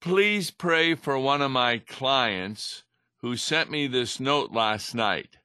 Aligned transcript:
Please 0.00 0.50
pray 0.50 0.94
for 0.94 1.18
one 1.18 1.42
of 1.42 1.50
my 1.50 1.78
clients 1.78 2.84
who 3.22 3.36
sent 3.36 3.70
me 3.70 3.86
this 3.86 4.20
note 4.20 4.52
last 4.52 4.94
night. 4.94 5.38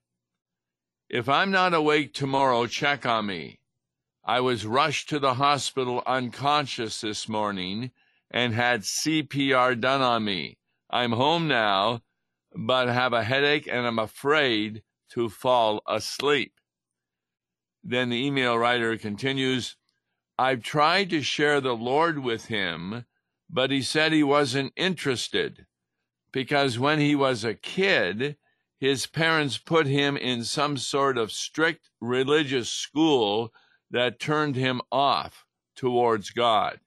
If 1.10 1.30
I'm 1.30 1.50
not 1.50 1.74
awake 1.74 2.14
tomorrow, 2.14 2.68
check 2.68 3.06
on 3.06 3.26
me. 3.26 3.60
I 4.24 4.42
was 4.42 4.66
rushed 4.66 5.10
to 5.10 5.20
the 5.20 5.36
hospital 5.36 6.04
unconscious 6.06 7.02
this 7.02 7.28
morning 7.28 7.92
and 8.30 8.54
had 8.54 8.82
CPR 8.82 9.80
done 9.80 10.02
on 10.02 10.26
me. 10.26 10.58
I'm 10.90 11.14
home 11.14 11.48
now, 11.48 12.02
but 12.56 12.88
have 12.88 13.14
a 13.14 13.24
headache 13.24 13.68
and 13.68 13.86
I'm 13.86 14.00
afraid 14.00 14.84
to 15.12 15.30
fall 15.30 15.82
asleep. 15.88 16.54
Then 17.84 18.10
the 18.10 18.26
email 18.26 18.58
writer 18.58 18.98
continues 18.98 19.76
I've 20.38 20.64
tried 20.64 21.10
to 21.10 21.22
share 21.22 21.60
the 21.60 21.76
Lord 21.76 22.20
with 22.20 22.46
him, 22.46 23.06
but 23.50 23.72
he 23.72 23.82
said 23.82 24.14
he 24.14 24.24
wasn't 24.24 24.72
interested 24.78 25.66
because 26.32 26.80
when 26.80 27.00
he 27.00 27.16
was 27.16 27.44
a 27.44 27.54
kid, 27.54 28.38
his 28.80 29.06
parents 29.06 29.58
put 29.58 29.86
him 29.88 30.16
in 30.16 30.44
some 30.44 30.78
sort 30.78 31.18
of 31.18 31.32
strict 31.32 31.90
religious 32.00 32.70
school 32.70 33.54
that 33.92 34.20
turned 34.20 34.56
him 34.56 34.82
off 34.92 35.46
towards 35.76 36.30
God. 36.30 36.80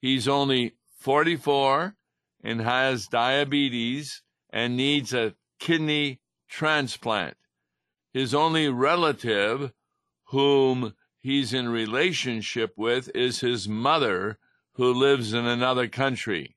He's 0.00 0.26
only 0.26 0.74
44 0.98 1.94
and 2.42 2.60
has 2.60 3.06
diabetes 3.06 4.22
and 4.52 4.76
needs 4.76 5.14
a 5.14 5.34
kidney 5.58 6.20
transplant. 6.48 7.36
His 8.12 8.34
only 8.34 8.68
relative 8.68 9.72
whom 10.24 10.94
he's 11.18 11.54
in 11.54 11.68
relationship 11.68 12.74
with 12.76 13.10
is 13.14 13.40
his 13.40 13.68
mother 13.68 14.38
who 14.74 14.92
lives 14.92 15.32
in 15.32 15.46
another 15.46 15.88
country. 15.88 16.56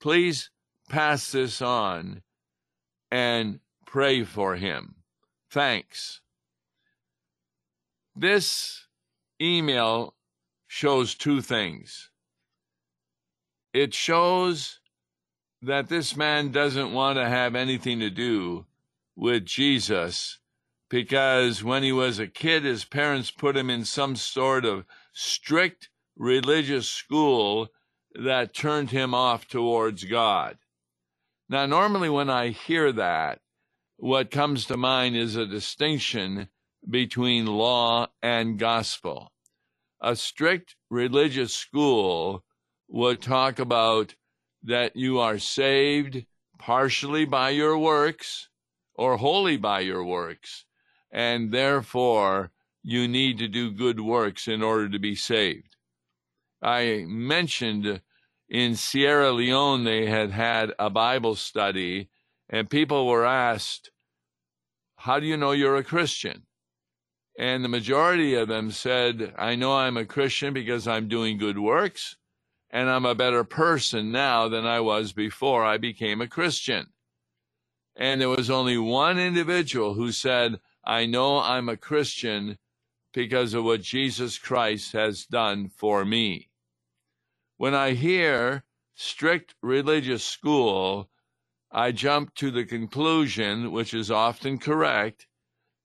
Please 0.00 0.50
pass 0.88 1.32
this 1.32 1.62
on 1.62 2.22
and 3.10 3.60
pray 3.86 4.24
for 4.24 4.56
him. 4.56 4.96
Thanks. 5.50 6.20
This 8.14 8.86
email 9.40 10.14
shows 10.66 11.14
two 11.14 11.40
things. 11.40 12.10
It 13.72 13.94
shows 13.94 14.79
that 15.62 15.88
this 15.88 16.16
man 16.16 16.50
doesn't 16.50 16.92
want 16.92 17.18
to 17.18 17.28
have 17.28 17.54
anything 17.54 18.00
to 18.00 18.10
do 18.10 18.66
with 19.14 19.44
Jesus 19.44 20.38
because 20.88 21.62
when 21.62 21.82
he 21.82 21.92
was 21.92 22.18
a 22.18 22.26
kid, 22.26 22.64
his 22.64 22.84
parents 22.84 23.30
put 23.30 23.56
him 23.56 23.70
in 23.70 23.84
some 23.84 24.16
sort 24.16 24.64
of 24.64 24.84
strict 25.12 25.88
religious 26.16 26.88
school 26.88 27.68
that 28.14 28.54
turned 28.54 28.90
him 28.90 29.14
off 29.14 29.46
towards 29.46 30.04
God. 30.04 30.58
Now, 31.48 31.66
normally 31.66 32.08
when 32.08 32.28
I 32.28 32.48
hear 32.48 32.92
that, 32.92 33.40
what 33.96 34.30
comes 34.30 34.64
to 34.66 34.76
mind 34.76 35.16
is 35.16 35.36
a 35.36 35.46
distinction 35.46 36.48
between 36.88 37.46
law 37.46 38.08
and 38.22 38.58
gospel. 38.58 39.32
A 40.00 40.16
strict 40.16 40.76
religious 40.88 41.52
school 41.52 42.44
would 42.88 43.20
talk 43.20 43.58
about 43.58 44.14
that 44.62 44.96
you 44.96 45.18
are 45.18 45.38
saved 45.38 46.24
partially 46.58 47.24
by 47.24 47.50
your 47.50 47.78
works 47.78 48.48
or 48.94 49.16
wholly 49.16 49.56
by 49.56 49.80
your 49.80 50.04
works, 50.04 50.66
and 51.10 51.50
therefore 51.50 52.50
you 52.82 53.08
need 53.08 53.38
to 53.38 53.48
do 53.48 53.70
good 53.70 54.00
works 54.00 54.46
in 54.46 54.62
order 54.62 54.88
to 54.88 54.98
be 54.98 55.14
saved. 55.14 55.76
I 56.62 57.04
mentioned 57.08 58.02
in 58.48 58.76
Sierra 58.76 59.32
Leone 59.32 59.84
they 59.84 60.06
had 60.06 60.30
had 60.30 60.74
a 60.78 60.90
Bible 60.90 61.34
study, 61.34 62.10
and 62.48 62.68
people 62.68 63.06
were 63.06 63.24
asked, 63.24 63.90
How 64.96 65.18
do 65.20 65.26
you 65.26 65.36
know 65.36 65.52
you're 65.52 65.76
a 65.76 65.84
Christian? 65.84 66.42
And 67.38 67.64
the 67.64 67.68
majority 67.68 68.34
of 68.34 68.48
them 68.48 68.70
said, 68.70 69.32
I 69.38 69.54
know 69.54 69.74
I'm 69.74 69.96
a 69.96 70.04
Christian 70.04 70.52
because 70.52 70.86
I'm 70.86 71.08
doing 71.08 71.38
good 71.38 71.58
works 71.58 72.16
and 72.70 72.88
I'm 72.88 73.04
a 73.04 73.14
better 73.16 73.42
person 73.42 74.12
now 74.12 74.48
than 74.48 74.64
I 74.64 74.80
was 74.80 75.12
before 75.12 75.64
I 75.64 75.76
became 75.76 76.20
a 76.20 76.28
Christian. 76.28 76.86
And 77.96 78.20
there 78.20 78.28
was 78.28 78.48
only 78.48 78.78
one 78.78 79.18
individual 79.18 79.94
who 79.94 80.12
said, 80.12 80.60
I 80.84 81.06
know 81.06 81.38
I'm 81.38 81.68
a 81.68 81.76
Christian 81.76 82.58
because 83.12 83.54
of 83.54 83.64
what 83.64 83.82
Jesus 83.82 84.38
Christ 84.38 84.92
has 84.92 85.26
done 85.26 85.68
for 85.68 86.04
me. 86.04 86.48
When 87.56 87.74
I 87.74 87.92
hear 87.92 88.62
strict 88.94 89.56
religious 89.62 90.22
school, 90.22 91.10
I 91.72 91.90
jump 91.90 92.34
to 92.36 92.52
the 92.52 92.64
conclusion, 92.64 93.72
which 93.72 93.92
is 93.92 94.10
often 94.10 94.58
correct, 94.58 95.26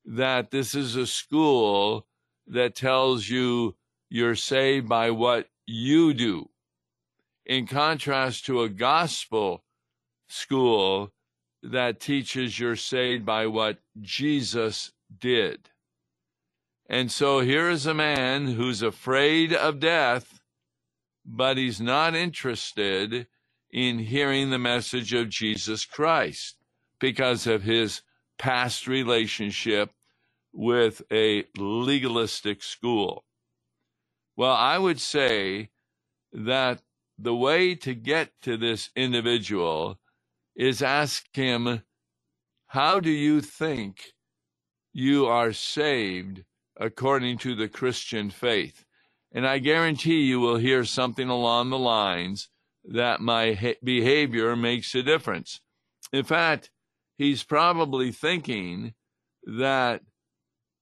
that 0.06 0.52
this 0.52 0.76
is 0.76 0.96
a 0.96 1.08
school 1.08 2.06
that 2.48 2.76
tells 2.76 3.28
you 3.28 3.76
you're 4.10 4.36
saved 4.36 4.88
by 4.88 5.10
what 5.10 5.50
you 5.66 6.14
do 6.14 6.50
in 7.46 7.68
contrast 7.68 8.46
to 8.46 8.62
a 8.62 8.70
gospel 8.70 9.64
school 10.28 11.12
that 11.62 12.00
teaches 12.00 12.60
you're 12.60 12.76
saved 12.76 13.26
by 13.26 13.48
what 13.48 13.78
Jesus 14.02 14.92
did. 15.20 15.70
And 16.88 17.12
so 17.12 17.40
here 17.40 17.70
is 17.70 17.86
a 17.86 17.94
man 17.94 18.48
who's 18.48 18.82
afraid 18.82 19.54
of 19.54 19.80
death, 19.80 20.40
but 21.26 21.58
he's 21.58 21.82
not 21.82 22.16
interested 22.16 23.28
in 23.72 24.00
hearing 24.00 24.52
the 24.52 24.60
message 24.60 25.14
of 25.14 25.30
Jesus 25.30 25.86
Christ 25.86 26.58
because 27.00 27.48
of 27.48 27.64
his 27.64 28.02
past 28.38 28.88
relationship 28.88 29.92
with 30.54 31.02
a 31.12 31.46
legalistic 31.58 32.62
school. 32.62 33.26
Well, 34.38 34.54
I 34.54 34.78
would 34.78 35.00
say 35.00 35.70
that 36.32 36.82
the 37.18 37.36
way 37.36 37.76
to 37.76 37.94
get 37.94 38.32
to 38.42 38.58
this 38.58 38.90
individual 38.96 40.00
is 40.56 40.82
ask 40.82 41.26
him, 41.34 41.84
How 42.68 43.00
do 43.00 43.10
you 43.10 43.42
think 43.42 44.14
you 44.94 45.26
are 45.26 45.54
saved 45.54 46.44
according 46.78 47.38
to 47.40 47.56
the 47.56 47.68
Christian 47.68 48.30
faith? 48.30 48.86
And 49.32 49.46
I 49.46 49.60
guarantee 49.60 50.22
you 50.22 50.40
will 50.40 50.58
hear 50.58 50.86
something 50.86 51.28
along 51.30 51.70
the 51.70 51.80
lines 51.80 52.50
that 52.86 53.20
my 53.20 53.76
behavior 53.84 54.56
makes 54.56 54.94
a 54.96 55.04
difference. 55.04 55.60
In 56.14 56.24
fact, 56.24 56.70
he's 57.18 57.44
probably 57.44 58.12
thinking 58.12 58.94
that 59.44 60.02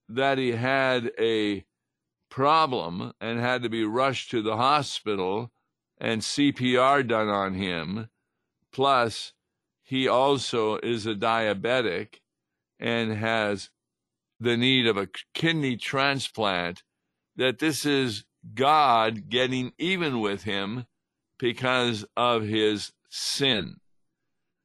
that 0.09 0.37
he 0.37 0.51
had 0.51 1.11
a 1.19 1.65
problem 2.29 3.13
and 3.21 3.39
had 3.39 3.63
to 3.63 3.69
be 3.69 3.85
rushed 3.85 4.31
to 4.31 4.41
the 4.41 4.57
hospital 4.57 5.51
and 5.99 6.21
CPR 6.21 7.07
done 7.07 7.29
on 7.29 7.53
him. 7.53 8.09
Plus, 8.71 9.33
he 9.83 10.07
also 10.07 10.77
is 10.77 11.05
a 11.05 11.13
diabetic 11.13 12.19
and 12.79 13.13
has 13.13 13.69
the 14.39 14.57
need 14.57 14.87
of 14.87 14.97
a 14.97 15.09
kidney 15.33 15.77
transplant, 15.77 16.83
that 17.35 17.59
this 17.59 17.85
is 17.85 18.25
God 18.53 19.29
getting 19.29 19.71
even 19.77 20.19
with 20.19 20.43
him 20.43 20.85
because 21.37 22.05
of 22.17 22.43
his 22.43 22.91
sin. 23.09 23.77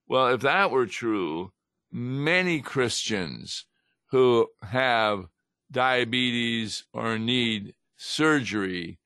Well, 0.09 0.29
if 0.29 0.41
that 0.41 0.71
were 0.71 0.87
true, 0.87 1.53
many 1.93 2.61
Christians 2.61 3.67
who 4.07 4.49
have 4.63 5.29
diabetes 5.71 6.85
or 6.93 7.19
need 7.19 7.75
surgery, 7.97 8.99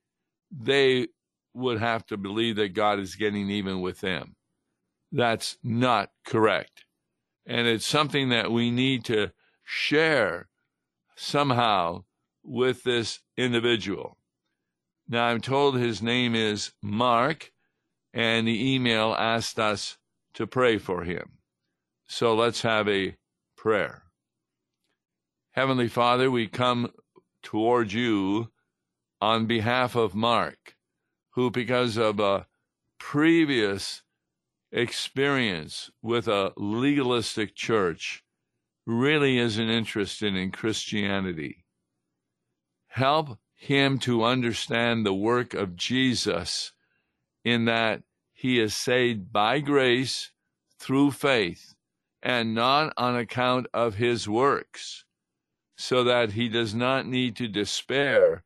they 0.49 1.07
would 1.53 1.79
have 1.79 2.05
to 2.07 2.17
believe 2.17 2.55
that 2.57 2.73
God 2.73 2.99
is 2.99 3.15
getting 3.15 3.49
even 3.49 3.81
with 3.81 4.01
them. 4.01 4.35
That's 5.11 5.57
not 5.63 6.09
correct. 6.25 6.85
And 7.45 7.67
it's 7.67 7.85
something 7.85 8.29
that 8.29 8.51
we 8.51 8.71
need 8.71 9.05
to 9.05 9.31
share 9.63 10.49
somehow 11.15 12.03
with 12.43 12.83
this 12.83 13.19
individual. 13.37 14.17
Now, 15.07 15.25
I'm 15.27 15.41
told 15.41 15.77
his 15.77 16.01
name 16.01 16.33
is 16.33 16.71
Mark, 16.81 17.51
and 18.13 18.47
the 18.47 18.73
email 18.73 19.13
asked 19.13 19.59
us 19.59 19.97
to 20.35 20.47
pray 20.47 20.77
for 20.77 21.03
him. 21.03 21.37
So 22.07 22.35
let's 22.35 22.61
have 22.61 22.87
a 22.87 23.15
prayer. 23.57 24.03
Heavenly 25.51 25.87
Father, 25.87 26.31
we 26.31 26.47
come 26.47 26.91
towards 27.43 27.93
you 27.93 28.49
on 29.21 29.45
behalf 29.45 29.95
of 29.95 30.15
Mark, 30.15 30.72
who, 31.33 31.51
because 31.51 31.97
of 31.97 32.19
a 32.19 32.47
previous 32.99 34.01
experience 34.71 35.91
with 36.01 36.27
a 36.27 36.53
legalistic 36.57 37.55
church, 37.55 38.23
really 38.85 39.37
isn't 39.37 39.69
interested 39.69 40.35
in 40.35 40.51
Christianity. 40.51 41.65
Help 42.87 43.37
him 43.53 43.97
to 43.99 44.23
understand 44.23 45.05
the 45.05 45.13
work 45.13 45.53
of 45.53 45.75
Jesus 45.75 46.73
in 47.43 47.65
that 47.65 48.03
he 48.33 48.59
is 48.59 48.75
saved 48.75 49.31
by 49.31 49.59
grace 49.59 50.31
through 50.79 51.11
faith 51.11 51.75
and 52.21 52.53
not 52.53 52.93
on 52.97 53.15
account 53.15 53.67
of 53.73 53.95
his 53.95 54.27
works 54.27 55.05
so 55.77 56.03
that 56.03 56.33
he 56.33 56.49
does 56.49 56.73
not 56.73 57.05
need 57.07 57.35
to 57.35 57.47
despair, 57.47 58.43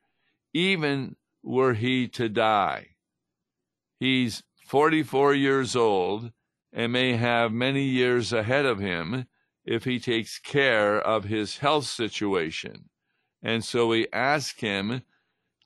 even 0.54 1.16
were 1.48 1.74
he 1.76 2.10
to 2.10 2.28
die. 2.28 2.88
He's 4.00 4.44
44 4.68 5.34
years 5.34 5.76
old 5.76 6.32
and 6.74 6.92
may 6.92 7.16
have 7.16 7.52
many 7.54 7.86
years 7.86 8.34
ahead 8.34 8.66
of 8.66 8.80
him 8.80 9.26
if 9.66 9.86
he 9.86 10.00
takes 10.00 10.40
care 10.40 11.00
of 11.00 11.24
his 11.24 11.60
health 11.60 11.86
situation. 11.86 12.90
And 13.42 13.64
so 13.64 13.88
we 13.88 14.08
ask 14.12 14.60
him 14.60 15.04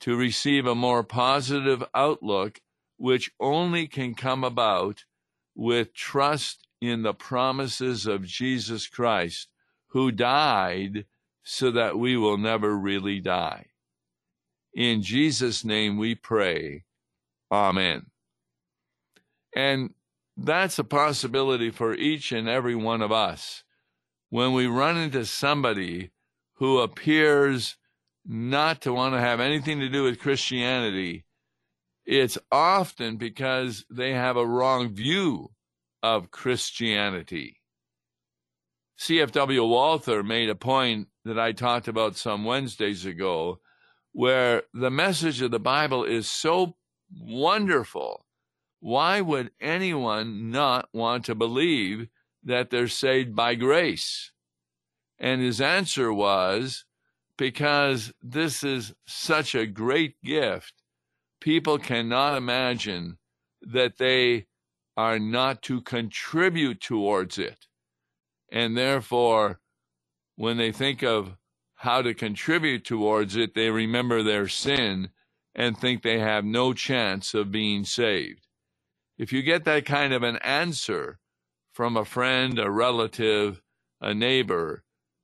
to 0.01 0.15
receive 0.15 0.67
a 0.67 0.75
more 0.75 1.03
positive 1.03 1.83
outlook, 1.95 2.61
which 2.97 3.31
only 3.39 3.87
can 3.87 4.13
come 4.13 4.43
about 4.43 5.05
with 5.55 5.93
trust 5.93 6.67
in 6.79 7.01
the 7.01 7.13
promises 7.13 8.05
of 8.05 8.25
Jesus 8.25 8.87
Christ, 8.87 9.49
who 9.87 10.11
died 10.11 11.05
so 11.43 11.71
that 11.71 11.97
we 11.97 12.15
will 12.17 12.37
never 12.37 12.77
really 12.77 13.19
die. 13.19 13.70
In 14.73 15.01
Jesus' 15.01 15.65
name 15.65 15.97
we 15.97 16.15
pray. 16.15 16.85
Amen. 17.51 18.07
And 19.55 19.93
that's 20.37 20.79
a 20.79 20.83
possibility 20.83 21.69
for 21.69 21.93
each 21.93 22.31
and 22.31 22.47
every 22.47 22.75
one 22.75 23.01
of 23.01 23.11
us. 23.11 23.63
When 24.29 24.53
we 24.53 24.65
run 24.67 24.97
into 24.97 25.25
somebody 25.25 26.11
who 26.55 26.79
appears 26.79 27.75
not 28.25 28.81
to 28.81 28.93
want 28.93 29.13
to 29.13 29.19
have 29.19 29.39
anything 29.39 29.79
to 29.79 29.89
do 29.89 30.03
with 30.03 30.19
Christianity, 30.19 31.25
it's 32.05 32.37
often 32.51 33.17
because 33.17 33.85
they 33.89 34.13
have 34.13 34.37
a 34.37 34.45
wrong 34.45 34.93
view 34.93 35.51
of 36.01 36.31
Christianity. 36.31 37.61
CFW 38.99 39.67
Walther 39.67 40.21
made 40.21 40.49
a 40.49 40.55
point 40.55 41.07
that 41.25 41.39
I 41.39 41.51
talked 41.51 41.87
about 41.87 42.15
some 42.15 42.45
Wednesdays 42.45 43.05
ago, 43.05 43.60
where 44.11 44.63
the 44.73 44.91
message 44.91 45.41
of 45.41 45.51
the 45.51 45.59
Bible 45.59 46.03
is 46.03 46.29
so 46.29 46.75
wonderful. 47.13 48.25
Why 48.79 49.21
would 49.21 49.51
anyone 49.59 50.51
not 50.51 50.89
want 50.93 51.25
to 51.25 51.35
believe 51.35 52.07
that 52.43 52.69
they're 52.69 52.87
saved 52.87 53.35
by 53.35 53.55
grace? 53.55 54.31
And 55.19 55.41
his 55.41 55.61
answer 55.61 56.11
was 56.11 56.85
because 57.37 58.11
this 58.21 58.63
is 58.63 58.93
such 59.05 59.55
a 59.55 59.67
great 59.67 60.15
gift, 60.23 60.73
people 61.39 61.77
cannot 61.77 62.37
imagine 62.37 63.17
that 63.61 63.97
they 63.97 64.47
are 64.97 65.19
not 65.19 65.61
to 65.63 65.81
contribute 65.81 66.81
towards 66.81 67.37
it 67.37 67.67
and 68.51 68.77
therefore, 68.77 69.61
when 70.35 70.57
they 70.57 70.71
think 70.71 71.03
of 71.03 71.37
how 71.81 71.99
to 71.99 72.13
contribute 72.13 72.85
towards 72.85 73.35
it, 73.35 73.55
they 73.55 73.71
remember 73.71 74.21
their 74.21 74.47
sin 74.47 75.09
and 75.55 75.75
think 75.75 76.03
they 76.03 76.19
have 76.19 76.45
no 76.45 76.73
chance 76.73 77.33
of 77.33 77.51
being 77.51 77.83
saved. 77.83 78.45
If 79.17 79.33
you 79.33 79.41
get 79.41 79.65
that 79.65 79.83
kind 79.83 80.13
of 80.13 80.21
an 80.21 80.37
answer 80.43 81.17
from 81.73 81.97
a 81.97 82.05
friend, 82.05 82.59
a 82.59 82.69
relative, 82.69 83.63
a 83.99 84.13
neighbor, 84.13 84.83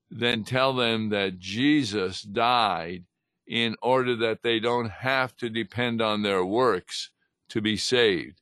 then 0.10 0.44
tell 0.44 0.74
them 0.74 1.10
that 1.10 1.38
Jesus 1.38 2.24
died 2.24 3.06
in 3.46 3.76
order 3.84 4.16
that 4.16 4.42
they 4.42 4.60
don't 4.60 4.90
have 4.90 5.38
to 5.38 5.52
depend 5.52 6.02
on 6.02 6.24
their 6.24 6.44
works 6.44 7.12
to 7.50 7.62
be 7.62 7.78
saved, 7.78 8.42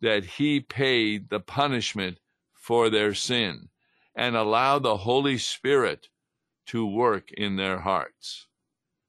that 0.00 0.24
he 0.24 0.60
paid 0.60 1.30
the 1.30 1.40
punishment 1.40 2.20
for 2.54 2.90
their 2.90 3.12
sin 3.12 3.70
and 4.14 4.36
allow 4.36 4.78
the 4.78 4.98
Holy 4.98 5.36
Spirit 5.36 6.08
to 6.66 6.86
work 6.86 7.32
in 7.32 7.56
their 7.56 7.80
hearts. 7.80 8.46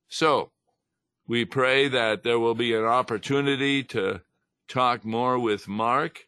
So, 0.09 0.51
we 1.27 1.45
pray 1.45 1.87
that 1.89 2.23
there 2.23 2.39
will 2.39 2.55
be 2.55 2.73
an 2.73 2.85
opportunity 2.85 3.83
to 3.85 4.21
talk 4.67 5.05
more 5.05 5.37
with 5.39 5.67
Mark, 5.67 6.27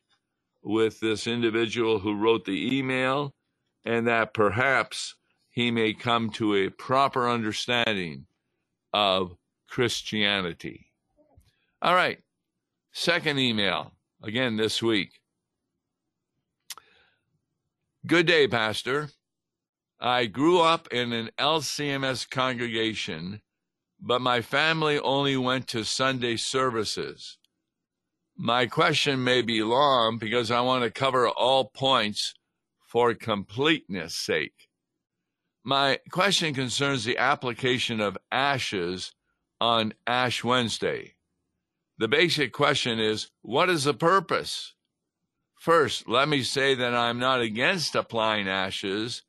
with 0.64 1.00
this 1.00 1.28
individual 1.28 2.00
who 2.00 2.16
wrote 2.16 2.46
the 2.46 2.78
email, 2.78 3.34
and 3.86 4.08
that 4.08 4.34
perhaps 4.34 5.16
he 5.50 5.72
may 5.72 5.94
come 5.94 6.30
to 6.32 6.56
a 6.56 6.70
proper 6.70 7.30
understanding 7.30 8.26
of 8.94 9.36
Christianity. 9.70 10.88
All 11.82 11.96
right, 11.96 12.20
second 12.92 13.40
email, 13.40 13.94
again 14.22 14.58
this 14.58 14.84
week. 14.84 15.22
Good 18.06 18.26
day, 18.26 18.48
Pastor. 18.48 19.10
I 20.00 20.28
grew 20.28 20.62
up 20.62 20.88
in 20.94 21.12
an 21.12 21.30
LCMS 21.38 22.30
congregation, 22.30 23.42
but 24.00 24.22
my 24.22 24.42
family 24.42 24.98
only 24.98 25.36
went 25.36 25.68
to 25.70 25.84
Sunday 25.84 26.38
services. 26.38 27.38
My 28.38 28.66
question 28.68 29.26
may 29.26 29.42
be 29.42 29.62
long 29.62 30.18
because 30.18 30.52
I 30.52 30.62
want 30.62 30.86
to 30.86 30.92
cover 30.92 31.28
all 31.28 31.66
points 31.66 32.34
for 32.88 33.14
completeness 33.14 34.16
sake. 34.16 34.70
My 35.66 36.00
question 36.10 36.54
concerns 36.54 37.04
the 37.04 37.18
application 37.18 38.00
of 38.00 38.18
ashes 38.32 39.12
on 39.60 39.94
Ash 40.08 40.46
Wednesday. 40.46 41.16
The 41.98 42.08
basic 42.08 42.54
question 42.54 43.00
is 43.00 43.30
what 43.42 43.70
is 43.70 43.84
the 43.84 43.94
purpose? 43.94 44.74
First, 45.56 46.08
let 46.08 46.30
me 46.30 46.42
say 46.42 46.74
that 46.76 46.96
I'm 46.96 47.20
not 47.20 47.42
against 47.42 47.94
applying 47.94 48.48
ashes. 48.48 49.24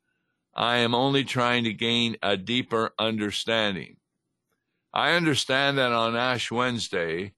I 0.53 0.77
am 0.77 0.93
only 0.93 1.23
trying 1.23 1.63
to 1.63 1.73
gain 1.73 2.17
a 2.21 2.37
deeper 2.37 2.93
understanding. 2.99 3.97
I 4.93 5.13
understand 5.13 5.77
that 5.77 5.93
on 5.93 6.17
Ash 6.17 6.51
Wednesday, 6.51 7.33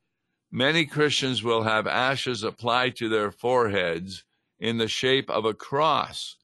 many 0.51 0.85
Christians 0.87 1.43
will 1.43 1.63
have 1.63 1.85
ashes 1.85 2.43
applied 2.43 2.95
to 2.95 3.09
their 3.09 3.31
foreheads 3.31 4.23
in 4.59 4.79
the 4.79 4.87
shape 4.87 5.29
of 5.29 5.45
a 5.45 5.53
cross, 5.53 6.37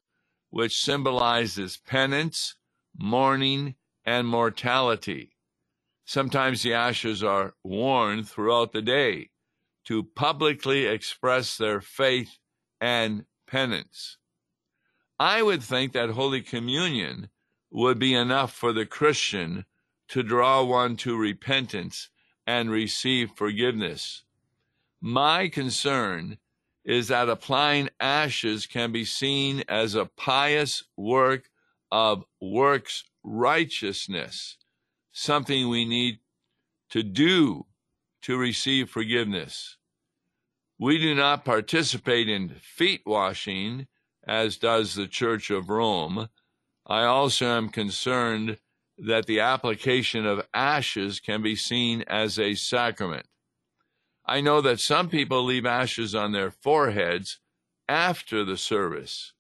which 0.52 0.80
symbolizes 0.80 1.78
penance, 1.78 2.56
mourning, 2.96 3.76
and 4.06 4.28
mortality. 4.28 5.36
Sometimes 6.06 6.62
the 6.62 6.74
ashes 6.74 7.24
are 7.24 7.56
worn 7.64 8.24
throughout 8.24 8.74
the 8.74 8.82
day 8.84 9.32
to 9.86 10.04
publicly 10.04 10.86
express 10.86 11.58
their 11.58 11.82
faith 11.82 12.38
and 12.80 13.26
penance. 13.48 14.19
I 15.20 15.42
would 15.42 15.62
think 15.62 15.92
that 15.94 16.12
Holy 16.12 16.42
Communion 16.42 17.30
would 17.70 18.00
be 18.00 18.14
enough 18.14 18.54
for 18.54 18.72
the 18.72 18.86
Christian 18.86 19.66
to 20.08 20.24
draw 20.24 20.64
one 20.64 20.96
to 20.98 21.18
repentance 21.18 22.10
and 22.48 22.72
receive 22.72 23.32
forgiveness. 23.36 24.24
My 25.02 25.50
concern 25.50 26.38
is 26.86 27.10
that 27.10 27.30
applying 27.30 27.90
ashes 28.00 28.66
can 28.66 28.92
be 28.92 29.06
seen 29.06 29.64
as 29.68 29.94
a 29.94 30.06
pious 30.06 30.84
work 30.98 31.50
of 31.92 32.24
works 32.42 33.04
righteousness, 33.24 34.58
something 35.12 35.70
we 35.70 35.86
need 35.86 36.20
to 36.90 37.04
do 37.04 37.66
to 38.22 38.38
receive 38.38 38.90
forgiveness. 38.90 39.78
We 40.80 40.98
do 40.98 41.14
not 41.14 41.46
participate 41.46 42.30
in 42.30 42.50
feet 42.62 43.02
washing, 43.06 43.88
as 44.30 44.58
does 44.58 44.96
the 44.96 45.08
Church 45.08 45.50
of 45.50 45.70
Rome. 45.70 46.30
I 46.88 47.04
also 47.04 47.48
am 47.48 47.70
concerned 47.70 48.60
that 48.98 49.26
the 49.26 49.40
application 49.40 50.26
of 50.26 50.48
ashes 50.54 51.20
can 51.20 51.42
be 51.42 51.56
seen 51.56 52.04
as 52.08 52.38
a 52.38 52.54
sacrament. 52.56 53.26
I 54.26 54.42
know 54.42 54.62
that 54.62 54.80
some 54.80 55.10
people 55.10 55.44
leave 55.44 55.66
ashes 55.66 56.14
on 56.14 56.32
their 56.32 56.52
foreheads 56.52 57.40
after 57.88 58.46
the 58.46 58.58
service. 58.58 59.34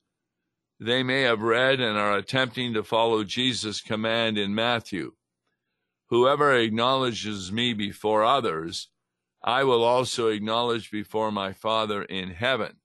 they 0.79 1.03
may 1.03 1.21
have 1.21 1.41
read 1.41 1.79
and 1.79 1.97
are 1.97 2.17
attempting 2.17 2.73
to 2.73 2.83
follow 2.83 3.23
Jesus' 3.23 3.81
command 3.81 4.37
in 4.37 4.55
Matthew 4.55 5.13
Whoever 6.09 6.55
acknowledges 6.55 7.51
me 7.51 7.73
before 7.73 8.23
others, 8.23 8.89
I 9.43 9.63
will 9.63 9.83
also 9.83 10.29
acknowledge 10.29 10.89
before 10.89 11.31
my 11.31 11.53
Father 11.53 12.03
in 12.03 12.31
heaven. 12.31 12.77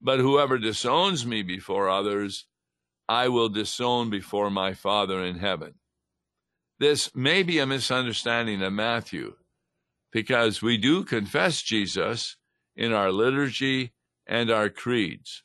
But 0.00 0.20
whoever 0.20 0.58
disowns 0.58 1.26
me 1.26 1.42
before 1.42 1.88
others, 1.88 2.46
I 3.08 3.28
will 3.28 3.48
disown 3.48 4.08
before 4.08 4.50
my 4.50 4.72
Father 4.72 5.22
in 5.24 5.38
heaven. 5.38 5.74
This 6.78 7.14
may 7.14 7.42
be 7.42 7.58
a 7.58 7.66
misunderstanding 7.66 8.62
of 8.62 8.72
Matthew, 8.72 9.34
because 10.12 10.62
we 10.62 10.78
do 10.78 11.04
confess 11.04 11.60
Jesus 11.60 12.36
in 12.74 12.92
our 12.92 13.12
liturgy 13.12 13.92
and 14.26 14.50
our 14.50 14.70
creeds. 14.70 15.42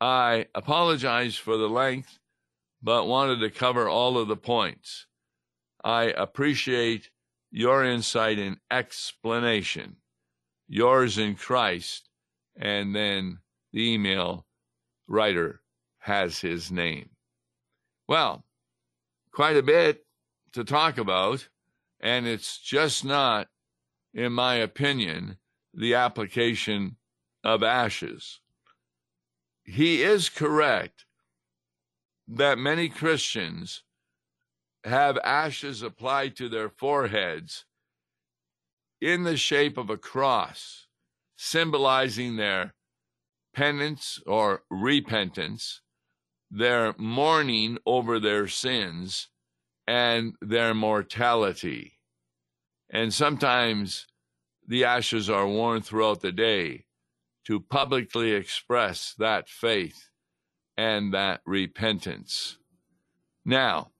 I 0.00 0.46
apologize 0.54 1.36
for 1.36 1.56
the 1.56 1.68
length, 1.68 2.18
but 2.82 3.06
wanted 3.06 3.40
to 3.40 3.50
cover 3.50 3.88
all 3.88 4.18
of 4.18 4.28
the 4.28 4.36
points. 4.36 5.06
I 5.84 6.04
appreciate 6.04 7.10
your 7.50 7.84
insight 7.84 8.38
and 8.38 8.58
explanation. 8.70 9.96
Yours 10.68 11.16
in 11.18 11.36
Christ. 11.36 12.08
And 12.56 12.94
then 12.94 13.38
the 13.72 13.92
email 13.92 14.46
writer 15.08 15.60
has 16.00 16.40
his 16.40 16.70
name. 16.70 17.10
Well, 18.08 18.44
quite 19.32 19.56
a 19.56 19.62
bit 19.62 20.04
to 20.52 20.64
talk 20.64 20.98
about, 20.98 21.48
and 22.00 22.26
it's 22.26 22.58
just 22.58 23.04
not, 23.04 23.48
in 24.12 24.32
my 24.32 24.56
opinion, 24.56 25.38
the 25.72 25.94
application 25.94 26.96
of 27.42 27.62
ashes. 27.62 28.40
He 29.64 30.02
is 30.02 30.28
correct 30.28 31.06
that 32.28 32.58
many 32.58 32.88
Christians 32.88 33.82
have 34.84 35.16
ashes 35.18 35.82
applied 35.82 36.36
to 36.36 36.48
their 36.48 36.68
foreheads 36.68 37.64
in 39.00 39.22
the 39.22 39.36
shape 39.36 39.78
of 39.78 39.90
a 39.90 39.96
cross, 39.96 40.86
symbolizing 41.36 42.36
their 42.36 42.74
penance 43.54 44.20
or 44.26 44.62
repentance, 44.70 45.80
their 46.50 46.94
mourning 46.98 47.78
over 47.86 48.18
their 48.20 48.46
sins, 48.48 49.28
and 49.86 50.34
their 50.40 50.74
mortality. 50.74 51.98
And 52.90 53.12
sometimes 53.12 54.06
the 54.66 54.84
ashes 54.84 55.28
are 55.28 55.48
worn 55.48 55.82
throughout 55.82 56.20
the 56.20 56.32
day 56.32 56.84
to 57.44 57.60
publicly 57.60 58.32
express 58.32 59.14
that 59.18 59.48
faith 59.48 60.10
and 60.76 61.12
that 61.12 61.40
repentance. 61.44 62.58
Now, 63.44 63.90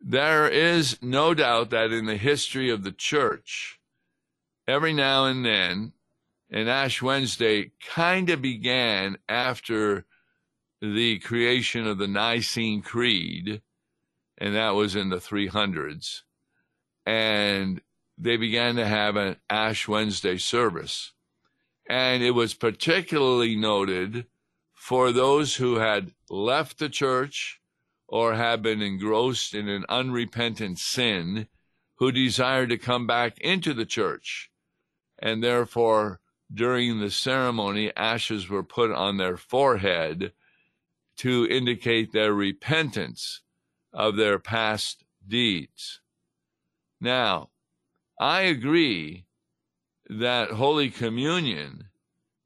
there 0.00 0.48
is 0.48 0.98
no 1.02 1.34
doubt 1.34 1.70
that 1.70 1.92
in 1.92 2.06
the 2.06 2.16
history 2.16 2.70
of 2.70 2.82
the 2.82 2.92
church, 2.92 3.78
every 4.66 4.92
now 4.92 5.26
and 5.26 5.44
then, 5.44 5.92
and 6.52 6.68
Ash 6.68 7.00
Wednesday 7.00 7.72
kind 7.80 8.28
of 8.28 8.42
began 8.42 9.16
after 9.26 10.04
the 10.82 11.18
creation 11.20 11.86
of 11.86 11.96
the 11.96 12.06
Nicene 12.06 12.82
Creed, 12.82 13.62
and 14.36 14.54
that 14.54 14.74
was 14.74 14.94
in 14.94 15.08
the 15.08 15.16
300s. 15.16 16.20
And 17.06 17.80
they 18.18 18.36
began 18.36 18.76
to 18.76 18.86
have 18.86 19.16
an 19.16 19.36
Ash 19.48 19.88
Wednesday 19.88 20.36
service. 20.36 21.12
And 21.88 22.22
it 22.22 22.32
was 22.32 22.52
particularly 22.52 23.56
noted 23.56 24.26
for 24.74 25.10
those 25.10 25.56
who 25.56 25.76
had 25.76 26.12
left 26.28 26.78
the 26.78 26.88
church 26.90 27.60
or 28.06 28.34
had 28.34 28.62
been 28.62 28.82
engrossed 28.82 29.54
in 29.54 29.68
an 29.68 29.86
unrepentant 29.88 30.78
sin 30.78 31.48
who 31.96 32.12
desired 32.12 32.68
to 32.68 32.76
come 32.76 33.06
back 33.06 33.38
into 33.38 33.72
the 33.72 33.86
church. 33.86 34.50
And 35.18 35.42
therefore, 35.42 36.20
during 36.54 37.00
the 37.00 37.10
ceremony, 37.10 37.92
ashes 37.96 38.48
were 38.48 38.62
put 38.62 38.90
on 38.90 39.16
their 39.16 39.36
forehead 39.36 40.32
to 41.16 41.46
indicate 41.48 42.12
their 42.12 42.32
repentance 42.32 43.40
of 43.92 44.16
their 44.16 44.38
past 44.38 45.04
deeds. 45.26 46.00
Now, 47.00 47.50
I 48.18 48.42
agree 48.42 49.26
that 50.08 50.50
Holy 50.50 50.90
Communion 50.90 51.88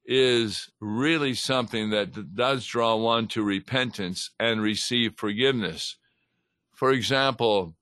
is 0.05 0.71
really 0.81 1.35
something 1.35 1.91
that 1.91 2.35
does 2.35 2.65
draw 2.65 2.95
one 2.97 3.27
to 3.29 3.43
repentance 3.43 4.31
and 4.39 4.61
receive 4.61 5.15
forgiveness. 5.17 5.97
For 6.73 6.93
example, 6.93 7.75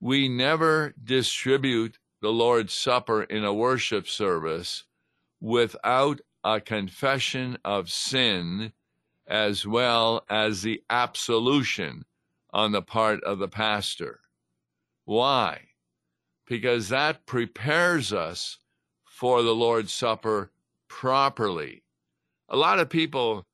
we 0.00 0.28
never 0.28 0.94
distribute 1.02 1.98
the 2.20 2.30
Lord's 2.30 2.74
Supper 2.74 3.22
in 3.24 3.44
a 3.44 3.52
worship 3.52 4.06
service 4.06 4.84
without 5.40 6.20
a 6.44 6.60
confession 6.60 7.58
of 7.64 7.90
sin 7.90 8.72
as 9.26 9.66
well 9.66 10.24
as 10.30 10.62
the 10.62 10.82
absolution 10.88 12.04
on 12.52 12.72
the 12.72 12.82
part 12.82 13.22
of 13.24 13.38
the 13.38 13.48
pastor. 13.48 14.20
Why? 15.04 15.68
Because 16.46 16.88
that 16.88 17.26
prepares 17.26 18.12
us 18.12 18.58
for 19.04 19.42
the 19.42 19.54
Lord's 19.54 19.92
Supper 19.92 20.50
properly. 20.88 21.82
A 22.48 22.56
lot 22.56 22.78
of 22.78 22.88
people, 22.88 23.46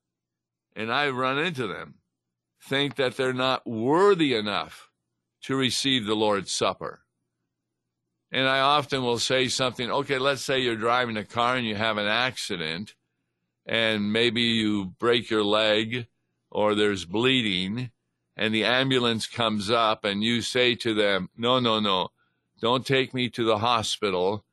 and 0.76 0.92
I 0.92 1.08
run 1.08 1.38
into 1.38 1.66
them, 1.66 1.94
think 2.62 2.94
that 2.96 3.16
they're 3.16 3.32
not 3.32 3.66
worthy 3.66 4.34
enough 4.34 4.90
to 5.42 5.56
receive 5.56 6.06
the 6.06 6.14
Lord's 6.14 6.52
Supper. 6.52 7.03
And 8.34 8.48
I 8.48 8.58
often 8.58 9.04
will 9.04 9.20
say 9.20 9.46
something, 9.46 9.88
okay, 9.88 10.18
let's 10.18 10.42
say 10.42 10.58
you're 10.58 10.74
driving 10.74 11.16
a 11.16 11.24
car 11.24 11.54
and 11.54 11.64
you 11.64 11.76
have 11.76 11.98
an 11.98 12.08
accident, 12.08 12.96
and 13.64 14.12
maybe 14.12 14.42
you 14.42 14.86
break 14.98 15.30
your 15.30 15.44
leg 15.44 16.08
or 16.50 16.74
there's 16.74 17.04
bleeding, 17.04 17.92
and 18.36 18.52
the 18.52 18.64
ambulance 18.64 19.28
comes 19.28 19.70
up, 19.70 20.04
and 20.04 20.24
you 20.24 20.42
say 20.42 20.74
to 20.74 20.94
them, 20.94 21.30
no, 21.36 21.60
no, 21.60 21.78
no, 21.78 22.08
don't 22.60 22.84
take 22.84 23.14
me 23.14 23.28
to 23.28 23.44
the 23.44 23.58
hospital. 23.58 24.44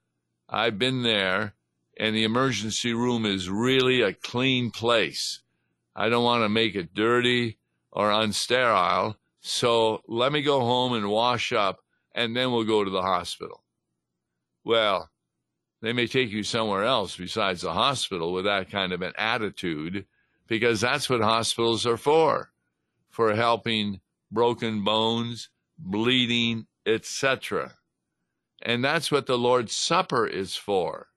I've 0.47 0.77
been 0.77 1.01
there 1.01 1.55
and 1.97 2.15
the 2.15 2.23
emergency 2.23 2.93
room 2.93 3.25
is 3.25 3.49
really 3.49 4.01
a 4.01 4.13
clean 4.13 4.69
place. 4.69 5.41
I 5.95 6.09
don't 6.09 6.23
want 6.23 6.43
to 6.43 6.49
make 6.49 6.75
it 6.75 6.93
dirty 6.93 7.57
or 7.91 8.09
unsterile. 8.09 9.15
So 9.39 10.01
let 10.07 10.31
me 10.31 10.41
go 10.41 10.59
home 10.59 10.93
and 10.93 11.09
wash 11.09 11.51
up 11.51 11.79
and 12.13 12.35
then 12.35 12.51
we'll 12.51 12.63
go 12.63 12.83
to 12.83 12.91
the 12.91 13.01
hospital. 13.01 13.60
Well, 14.63 15.09
they 15.81 15.93
may 15.93 16.07
take 16.07 16.31
you 16.31 16.43
somewhere 16.43 16.83
else 16.83 17.15
besides 17.17 17.61
the 17.61 17.73
hospital 17.73 18.33
with 18.33 18.45
that 18.45 18.69
kind 18.69 18.93
of 18.93 19.01
an 19.01 19.13
attitude 19.17 20.05
because 20.47 20.81
that's 20.81 21.09
what 21.09 21.21
hospitals 21.21 21.85
are 21.85 21.97
for 21.97 22.51
for 23.09 23.35
helping 23.35 23.99
broken 24.31 24.83
bones, 24.83 25.49
bleeding, 25.77 26.67
etc. 26.85 27.75
And 28.61 28.83
that's 28.83 29.11
what 29.11 29.25
the 29.25 29.37
Lord's 29.37 29.75
Supper 29.75 30.25
is 30.27 30.55
for. 30.55 31.07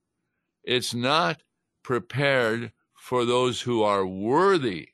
It's 0.62 0.94
not 0.94 1.42
prepared 1.82 2.72
for 2.94 3.24
those 3.24 3.60
who 3.62 3.82
are 3.82 4.06
worthy 4.06 4.88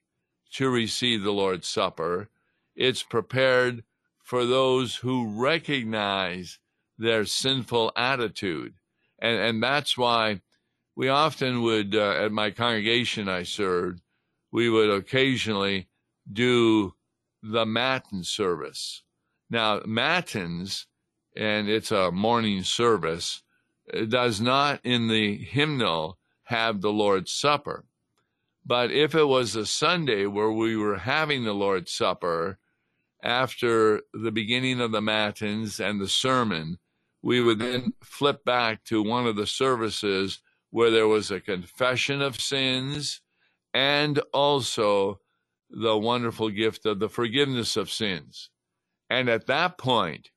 to 0.55 0.69
receive 0.69 1.23
the 1.23 1.33
Lord's 1.33 1.69
Supper. 1.69 2.29
It's 2.75 3.03
prepared 3.03 3.85
for 4.19 4.45
those 4.45 4.97
who 4.97 5.29
recognize 5.29 6.59
their 7.01 7.25
sinful 7.25 7.91
attitude. 7.97 8.75
And, 9.21 9.41
and 9.41 9.63
that's 9.63 9.97
why 9.97 10.43
we 10.95 11.09
often 11.09 11.63
would, 11.63 11.95
uh, 11.95 12.13
at 12.13 12.31
my 12.31 12.51
congregation 12.51 13.29
I 13.29 13.43
served, 13.43 14.03
we 14.53 14.69
would 14.69 14.91
occasionally 14.91 15.89
do 16.31 16.95
the 17.43 17.65
Matin 17.65 18.23
service. 18.23 19.03
Now, 19.49 19.81
Matins, 19.87 20.87
and 21.35 21.69
it's 21.69 21.91
a 21.91 22.13
morning 22.13 22.63
service, 22.63 23.43
does 24.09 24.41
not 24.41 24.81
in 24.85 25.09
the 25.09 25.37
hymnal 25.37 26.19
have 26.45 26.81
the 26.81 26.93
Lord's 26.93 27.33
Supper. 27.33 27.87
But 28.67 28.91
if 28.91 29.15
it 29.15 29.25
was 29.25 29.57
a 29.57 29.65
Sunday 29.65 30.27
where 30.27 30.53
we 30.53 30.77
were 30.77 30.99
having 30.99 31.45
the 31.45 31.55
Lord's 31.55 31.93
Supper 31.93 32.59
after 33.23 34.03
the 34.13 34.31
beginning 34.31 34.81
of 34.81 34.93
the 34.93 35.01
Matins 35.01 35.81
and 35.81 36.01
the 36.01 36.09
sermon, 36.09 36.79
we 37.23 37.41
would 37.41 37.59
then 37.59 37.93
flip 38.03 38.45
back 38.45 38.85
to 38.85 39.03
one 39.03 39.27
of 39.27 39.37
the 39.37 39.47
services 39.47 40.41
where 40.71 40.91
there 40.91 41.09
was 41.09 41.31
a 41.31 41.41
confession 41.41 42.23
of 42.23 42.41
sins 42.41 43.21
and 43.75 44.19
also 44.33 45.21
the 45.69 45.97
wonderful 45.97 46.51
gift 46.51 46.87
of 46.87 46.99
the 46.99 47.09
forgiveness 47.09 47.77
of 47.77 47.91
sins. 47.91 48.51
And 49.09 49.29
at 49.29 49.47
that 49.47 49.79
point, 49.79 50.31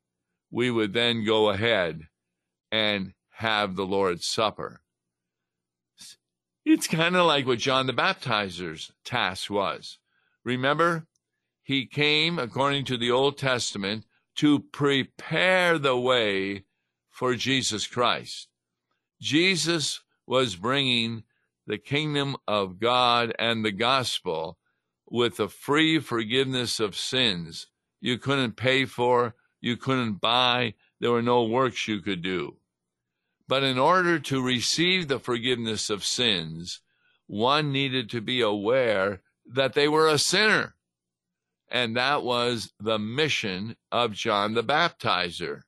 we 0.52 0.70
would 0.70 0.94
then 0.94 1.24
go 1.26 1.50
ahead 1.50 2.08
and 2.72 3.14
have 3.30 3.76
the 3.76 3.86
Lord's 3.86 4.26
Supper. 4.26 4.82
It's 6.66 6.88
kind 6.88 7.16
of 7.16 7.26
like 7.26 7.46
what 7.46 7.60
John 7.60 7.88
the 7.88 7.94
Baptizer's 7.94 8.92
task 9.04 9.50
was. 9.50 9.98
Remember, 10.44 11.08
he 11.62 11.86
came, 11.86 12.40
according 12.40 12.86
to 12.86 12.98
the 12.98 13.12
Old 13.12 13.38
Testament, 13.38 14.06
to 14.36 14.60
prepare 14.60 15.78
the 15.78 15.98
way 15.98 16.66
for 17.14 17.36
Jesus 17.36 17.88
Christ. 17.88 18.50
Jesus 19.22 20.02
was 20.26 20.56
bringing 20.56 21.24
the 21.66 21.78
kingdom 21.78 22.36
of 22.48 22.80
God 22.80 23.34
and 23.40 23.64
the 23.64 23.72
gospel 23.72 24.58
with 25.10 25.38
the 25.38 25.48
free 25.48 26.00
forgiveness 26.00 26.80
of 26.80 26.96
sins 26.96 27.68
you 28.02 28.18
couldn't 28.18 28.58
pay 28.58 28.84
for, 28.84 29.36
you 29.62 29.78
couldn't 29.78 30.20
buy, 30.20 30.74
there 31.00 31.12
were 31.12 31.22
no 31.22 31.46
works 31.46 31.88
you 31.88 32.02
could 32.02 32.22
do. 32.22 32.58
But 33.48 33.64
in 33.64 33.78
order 33.78 34.20
to 34.20 34.44
receive 34.44 35.08
the 35.08 35.20
forgiveness 35.20 35.90
of 35.90 36.04
sins, 36.04 36.82
one 37.28 37.72
needed 37.72 38.10
to 38.10 38.22
be 38.22 38.42
aware 38.42 39.22
that 39.46 39.74
they 39.74 39.88
were 39.88 40.08
a 40.08 40.18
sinner. 40.18 40.76
And 41.70 41.96
that 41.96 42.24
was 42.24 42.74
the 42.80 43.00
mission 43.00 43.78
of 43.92 44.14
John 44.14 44.54
the 44.54 44.64
Baptizer. 44.64 45.62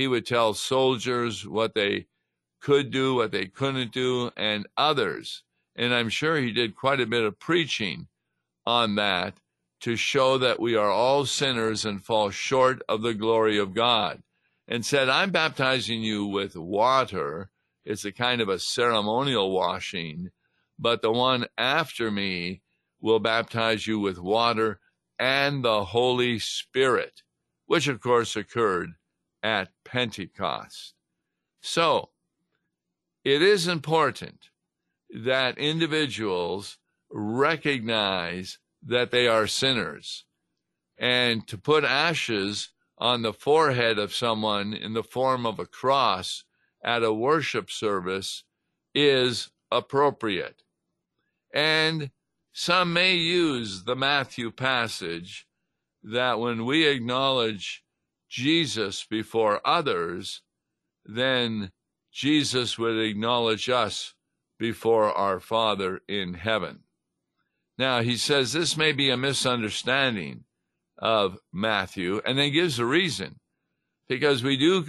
He 0.00 0.08
would 0.08 0.24
tell 0.24 0.54
soldiers 0.54 1.46
what 1.46 1.74
they 1.74 2.06
could 2.62 2.90
do, 2.90 3.16
what 3.16 3.32
they 3.32 3.44
couldn't 3.44 3.92
do, 3.92 4.30
and 4.34 4.66
others. 4.74 5.42
And 5.76 5.92
I'm 5.92 6.08
sure 6.08 6.38
he 6.38 6.52
did 6.52 6.74
quite 6.74 7.00
a 7.00 7.06
bit 7.06 7.22
of 7.22 7.38
preaching 7.38 8.08
on 8.64 8.94
that 8.94 9.34
to 9.80 9.96
show 9.96 10.38
that 10.38 10.58
we 10.58 10.74
are 10.74 10.90
all 10.90 11.26
sinners 11.26 11.84
and 11.84 12.02
fall 12.02 12.30
short 12.30 12.80
of 12.88 13.02
the 13.02 13.12
glory 13.12 13.58
of 13.58 13.74
God. 13.74 14.22
And 14.66 14.86
said, 14.86 15.10
I'm 15.10 15.32
baptizing 15.32 16.00
you 16.00 16.24
with 16.24 16.56
water. 16.56 17.50
It's 17.84 18.06
a 18.06 18.10
kind 18.10 18.40
of 18.40 18.48
a 18.48 18.58
ceremonial 18.58 19.50
washing, 19.50 20.30
but 20.78 21.02
the 21.02 21.12
one 21.12 21.44
after 21.58 22.10
me 22.10 22.62
will 23.02 23.20
baptize 23.20 23.86
you 23.86 23.98
with 23.98 24.18
water 24.18 24.80
and 25.18 25.62
the 25.62 25.84
Holy 25.84 26.38
Spirit, 26.38 27.20
which 27.66 27.86
of 27.86 28.00
course 28.00 28.34
occurred 28.34 28.94
at 29.42 29.70
Pentecost. 29.84 30.94
So, 31.60 32.10
it 33.24 33.42
is 33.42 33.66
important 33.66 34.50
that 35.10 35.58
individuals 35.58 36.78
recognize 37.10 38.58
that 38.82 39.10
they 39.10 39.26
are 39.26 39.46
sinners. 39.46 40.24
And 40.98 41.46
to 41.48 41.58
put 41.58 41.84
ashes 41.84 42.70
on 42.98 43.22
the 43.22 43.32
forehead 43.32 43.98
of 43.98 44.14
someone 44.14 44.72
in 44.74 44.92
the 44.92 45.02
form 45.02 45.46
of 45.46 45.58
a 45.58 45.66
cross 45.66 46.44
at 46.84 47.02
a 47.02 47.12
worship 47.12 47.70
service 47.70 48.44
is 48.94 49.50
appropriate. 49.70 50.62
And 51.52 52.10
some 52.52 52.92
may 52.92 53.14
use 53.14 53.84
the 53.84 53.96
Matthew 53.96 54.50
passage 54.50 55.46
that 56.02 56.38
when 56.38 56.64
we 56.64 56.86
acknowledge 56.86 57.82
Jesus 58.30 59.04
before 59.04 59.60
others, 59.66 60.42
then 61.04 61.72
Jesus 62.12 62.78
would 62.78 62.98
acknowledge 62.98 63.68
us 63.68 64.14
before 64.58 65.12
our 65.12 65.40
Father 65.40 66.00
in 66.08 66.34
heaven. 66.34 66.80
Now, 67.76 68.02
he 68.02 68.16
says 68.16 68.52
this 68.52 68.76
may 68.76 68.92
be 68.92 69.10
a 69.10 69.16
misunderstanding 69.16 70.44
of 70.98 71.38
Matthew, 71.52 72.20
and 72.24 72.38
then 72.38 72.52
gives 72.52 72.78
a 72.78 72.84
reason. 72.84 73.40
Because 74.08 74.42
we 74.42 74.56
do 74.56 74.86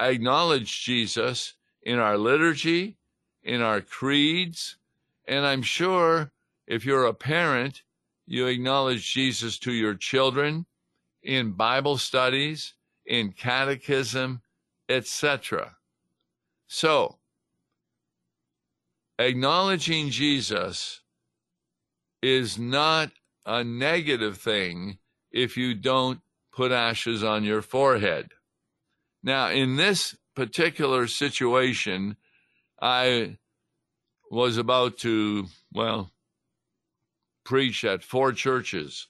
acknowledge 0.00 0.82
Jesus 0.82 1.54
in 1.82 1.98
our 1.98 2.18
liturgy, 2.18 2.96
in 3.42 3.62
our 3.62 3.80
creeds, 3.80 4.76
and 5.26 5.46
I'm 5.46 5.62
sure 5.62 6.32
if 6.66 6.84
you're 6.84 7.06
a 7.06 7.14
parent, 7.14 7.84
you 8.26 8.46
acknowledge 8.46 9.12
Jesus 9.12 9.58
to 9.60 9.72
your 9.72 9.94
children 9.94 10.66
in 11.22 11.52
Bible 11.52 11.98
studies, 11.98 12.74
in 13.06 13.32
catechism, 13.32 14.42
etc. 14.88 15.76
So, 16.66 17.18
acknowledging 19.18 20.10
Jesus 20.10 21.00
is 22.22 22.58
not 22.58 23.10
a 23.46 23.64
negative 23.64 24.38
thing 24.38 24.98
if 25.30 25.56
you 25.56 25.74
don't 25.74 26.20
put 26.52 26.72
ashes 26.72 27.22
on 27.22 27.44
your 27.44 27.62
forehead. 27.62 28.30
Now, 29.22 29.48
in 29.48 29.76
this 29.76 30.16
particular 30.34 31.06
situation, 31.06 32.16
I 32.80 33.38
was 34.30 34.56
about 34.56 34.98
to, 34.98 35.46
well, 35.72 36.10
preach 37.44 37.84
at 37.84 38.02
four 38.02 38.32
churches 38.32 39.08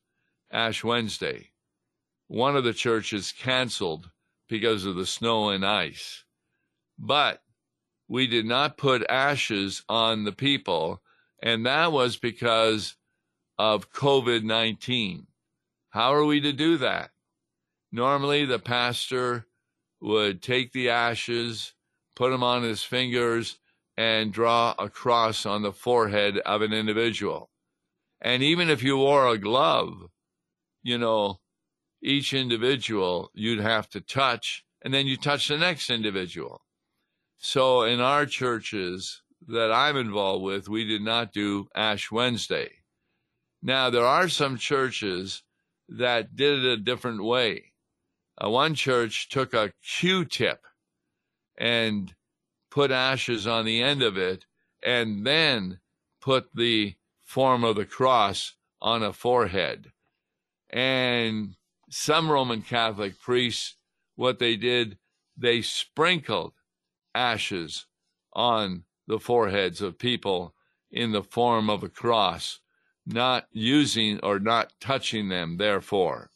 Ash 0.51 0.83
Wednesday. 0.83 1.50
One 2.31 2.55
of 2.55 2.63
the 2.63 2.73
churches 2.73 3.33
canceled 3.33 4.09
because 4.49 4.85
of 4.85 4.95
the 4.95 5.05
snow 5.05 5.49
and 5.49 5.67
ice. 5.67 6.23
But 6.97 7.43
we 8.07 8.29
did 8.29 8.47
not 8.47 8.79
put 8.79 9.05
ashes 9.11 9.83
on 9.89 10.23
the 10.23 10.31
people, 10.31 11.03
and 11.43 11.67
that 11.67 11.91
was 11.91 12.19
because 12.19 12.95
of 13.59 13.91
COVID 13.91 14.45
19. 14.45 15.27
How 15.89 16.15
are 16.15 16.25
we 16.25 16.41
to 16.43 16.53
do 16.53 16.77
that? 16.77 17.11
Normally, 17.91 18.45
the 18.45 18.61
pastor 18.61 19.49
would 20.01 20.41
take 20.41 20.73
the 20.73 20.89
ashes, 20.89 21.75
put 22.15 22.31
them 22.31 22.45
on 22.45 22.63
his 22.63 22.85
fingers, 22.85 23.59
and 23.97 24.33
draw 24.33 24.77
a 24.79 24.89
cross 24.89 25.47
on 25.47 25.63
the 25.63 25.73
forehead 25.73 26.39
of 26.39 26.63
an 26.63 26.73
individual. 26.73 27.51
And 28.21 28.41
even 28.45 28.71
if 28.71 28.85
you 28.85 28.99
wore 28.99 29.27
a 29.27 29.37
glove, 29.37 30.09
you 30.85 30.97
know, 30.97 31.41
each 32.03 32.33
individual 32.33 33.31
you'd 33.35 33.61
have 33.61 33.89
to 33.91 34.01
touch, 34.01 34.65
and 34.83 34.93
then 34.93 35.07
you 35.07 35.17
touch 35.17 35.49
the 35.49 35.59
next 35.59 35.91
individual. 35.91 36.63
So 37.39 37.83
in 37.83 38.01
our 38.01 38.27
churches 38.27 39.23
that 39.47 39.73
I'm 39.73 39.97
involved 39.97 40.45
with, 40.45 40.69
we 40.69 40.85
did 40.85 41.03
not 41.03 41.33
do 41.33 41.69
Ash 41.75 42.11
Wednesday. 42.11 42.71
Now, 43.63 43.91
there 43.91 44.05
are 44.05 44.29
some 44.29 44.57
churches 44.57 45.43
that 45.89 46.37
did 46.37 46.65
it 46.65 46.73
a 46.73 46.77
different 46.77 47.25
way. 47.25 47.73
Uh, 48.43 48.49
one 48.49 48.75
church 48.75 49.29
took 49.29 49.53
a 49.53 49.73
Q 49.83 50.25
tip 50.25 50.65
and 51.59 52.15
put 52.71 52.91
ashes 52.91 53.47
on 53.47 53.65
the 53.65 53.83
end 53.83 54.03
of 54.03 54.17
it 54.17 54.47
and 54.83 55.27
then 55.27 55.81
put 56.21 56.55
the 56.55 56.95
form 57.21 57.65
of 57.65 57.77
the 57.77 57.85
cross 57.85 58.55
on 58.81 59.03
a 59.03 59.13
forehead. 59.13 59.93
And 60.71 61.57
some 61.91 62.31
Roman 62.31 62.63
Catholic 62.63 63.21
priests, 63.21 63.77
what 64.17 64.39
they 64.39 64.57
did, 64.57 64.99
they 65.37 65.61
sprinkled 65.63 66.53
ashes 67.15 67.87
on 68.33 68.85
the 69.07 69.19
foreheads 69.19 69.81
of 69.81 69.99
people 69.99 70.55
in 70.91 71.13
the 71.13 71.23
form 71.23 71.69
of 71.69 71.83
a 71.83 71.89
cross 71.89 72.61
not 73.07 73.47
using 73.51 74.21
or 74.21 74.39
not 74.39 74.73
touching 74.81 75.29
them, 75.29 75.57
therefore. 75.57 76.31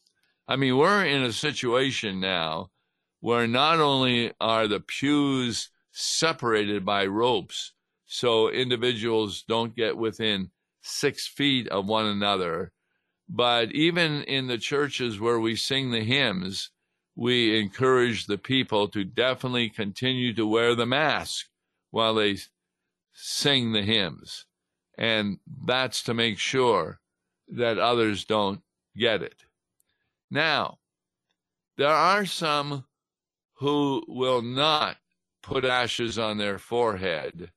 I 0.49 0.57
mean, 0.57 0.77
we're 0.77 1.05
in 1.05 1.23
a 1.23 1.33
situation 1.33 2.21
now 2.21 2.71
where 3.21 3.47
not 3.47 3.81
only 3.81 4.33
are 4.41 4.67
the 4.67 4.81
pews 4.81 5.71
separated 5.93 6.85
by 6.85 7.07
ropes 7.07 7.73
so 8.07 8.51
individuals 8.51 9.45
don't 9.49 9.77
get 9.77 9.97
within 9.97 10.51
six 10.83 11.27
feet 11.27 11.69
of 11.69 11.87
one 11.87 12.07
another, 12.07 12.73
but 13.29 13.73
even 13.73 14.23
in 14.25 14.47
the 14.47 14.59
churches 14.59 15.19
where 15.19 15.41
we 15.41 15.57
sing 15.57 15.91
the 15.91 16.05
hymns, 16.05 16.71
we 17.17 17.59
encourage 17.59 18.27
the 18.27 18.39
people 18.39 18.89
to 18.89 19.05
definitely 19.05 19.69
continue 19.69 20.35
to 20.35 20.47
wear 20.47 20.75
the 20.75 20.87
mask 20.87 21.47
while 21.91 22.15
they 22.15 22.39
sing 23.13 23.73
the 23.73 23.83
hymns. 23.83 24.47
And 24.99 25.39
that's 25.65 26.03
to 26.05 26.15
make 26.15 26.39
sure 26.39 27.01
that 27.49 27.79
others 27.79 28.25
don't 28.25 28.61
get 28.97 29.23
it. 29.23 29.45
Now, 30.31 30.79
there 31.77 31.89
are 31.89 32.27
some 32.27 32.85
who 33.55 34.05
will 34.09 34.43
not 34.43 34.97
put 35.43 35.65
ashes 35.65 36.19
on 36.19 36.39
their 36.39 36.59
forehead. 36.59 37.51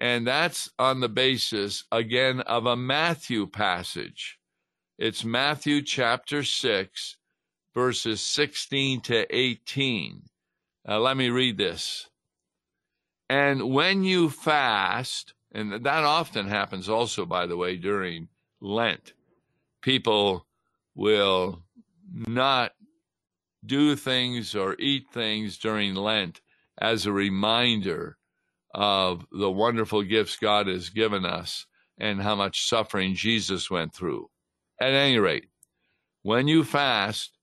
And 0.00 0.26
that's 0.26 0.70
on 0.78 1.00
the 1.00 1.08
basis, 1.08 1.84
again, 1.92 2.40
of 2.40 2.66
a 2.66 2.76
Matthew 2.76 3.46
passage. 3.46 4.38
It's 4.98 5.24
Matthew 5.24 5.80
chapter 5.80 6.42
6, 6.42 7.16
verses 7.74 8.20
16 8.20 9.00
to 9.02 9.34
18. 9.34 10.22
Now, 10.86 10.98
let 10.98 11.16
me 11.16 11.30
read 11.30 11.56
this. 11.56 12.10
And 13.30 13.72
when 13.72 14.04
you 14.04 14.28
fast, 14.28 15.32
and 15.50 15.72
that 15.72 16.04
often 16.04 16.46
happens 16.46 16.90
also, 16.90 17.24
by 17.24 17.46
the 17.46 17.56
way, 17.56 17.76
during 17.76 18.28
Lent. 18.60 19.14
People 19.80 20.46
will 20.94 21.62
not 22.12 22.72
do 23.64 23.96
things 23.96 24.54
or 24.54 24.76
eat 24.78 25.04
things 25.10 25.56
during 25.56 25.94
Lent 25.94 26.42
as 26.78 27.06
a 27.06 27.12
reminder 27.12 28.18
of 28.74 29.24
the 29.32 29.50
wonderful 29.50 30.02
gifts 30.02 30.36
God 30.36 30.66
has 30.66 30.90
given 30.90 31.24
us 31.24 31.66
and 31.98 32.20
how 32.20 32.34
much 32.34 32.68
suffering 32.68 33.14
Jesus 33.14 33.70
went 33.70 33.94
through. 33.94 34.28
At 34.82 34.94
any 34.94 35.16
rate, 35.16 35.46
when 36.22 36.48
you 36.48 36.64
fast, 36.64 37.38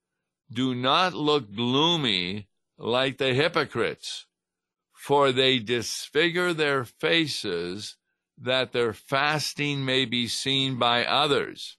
do 0.51 0.75
not 0.75 1.13
look 1.13 1.55
gloomy 1.55 2.49
like 2.77 3.17
the 3.17 3.33
hypocrites, 3.33 4.25
for 4.91 5.31
they 5.31 5.59
disfigure 5.59 6.53
their 6.53 6.83
faces 6.83 7.95
that 8.37 8.73
their 8.73 8.91
fasting 8.91 9.85
may 9.85 10.03
be 10.03 10.27
seen 10.27 10.77
by 10.77 11.05
others. 11.05 11.77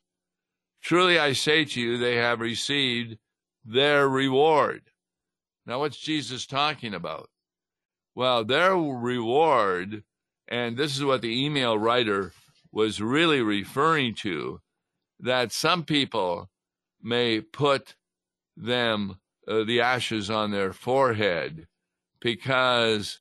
Truly 0.80 1.18
I 1.18 1.34
say 1.34 1.66
to 1.66 1.78
you, 1.78 1.98
they 1.98 2.16
have 2.16 2.40
received 2.40 3.18
their 3.62 4.08
reward. 4.08 4.84
Now, 5.66 5.80
what's 5.80 5.98
Jesus 5.98 6.46
talking 6.46 6.94
about? 6.94 7.28
Well, 8.14 8.46
their 8.46 8.74
reward, 8.76 10.04
and 10.48 10.78
this 10.78 10.96
is 10.96 11.04
what 11.04 11.20
the 11.20 11.44
email 11.44 11.76
writer 11.76 12.32
was 12.72 13.02
really 13.02 13.42
referring 13.42 14.14
to, 14.22 14.62
that 15.22 15.52
some 15.52 15.85
people 15.85 16.50
may 17.02 17.40
put 17.40 17.94
them 18.56 19.18
uh, 19.48 19.64
the 19.64 19.80
ashes 19.80 20.30
on 20.30 20.50
their 20.50 20.72
forehead 20.72 21.66
because 22.20 23.20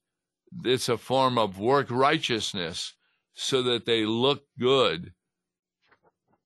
it's 0.64 0.90
a 0.90 0.98
form 0.98 1.38
of 1.38 1.60
work 1.60 1.88
righteousness 1.90 2.94
so 3.34 3.64
that 3.64 3.86
they 3.86 4.06
look 4.06 4.44
good 4.60 5.14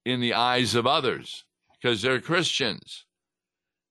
in 0.06 0.20
the 0.20 0.34
eyes 0.34 0.76
of 0.76 0.86
others 0.86 1.46
because 1.74 2.02
they're 2.02 2.20
Christians. 2.20 3.06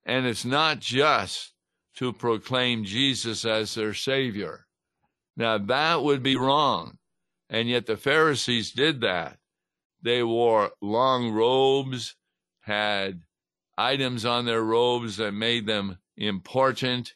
And 0.05 0.27
it's 0.27 0.45
not 0.45 0.81
just 0.81 1.53
to 1.97 2.13
proclaim 2.13 2.85
Jesus 2.85 3.45
as 3.45 3.75
their 3.75 3.95
Savior. 3.95 4.67
Now, 5.37 5.59
that 5.59 6.03
would 6.03 6.23
be 6.23 6.37
wrong. 6.37 6.99
And 7.49 7.69
yet 7.69 7.87
the 7.87 7.97
Pharisees 7.97 8.73
did 8.73 9.01
that. 9.03 9.39
They 10.03 10.23
wore 10.23 10.73
long 10.81 11.33
robes, 11.33 12.17
had 12.61 13.23
items 13.79 14.25
on 14.25 14.45
their 14.45 14.63
robes 14.63 15.17
that 15.17 15.33
made 15.33 15.67
them 15.67 15.99
important. 16.17 17.15